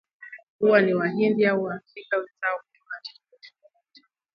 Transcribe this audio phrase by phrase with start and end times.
[0.59, 4.03] huwa ni Wahindi au Waafika wenzao kutoka nchi tofauti tofauti